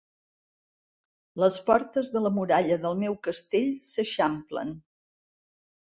[1.43, 4.77] Les portes de la muralla del meu castell s'eixamplen.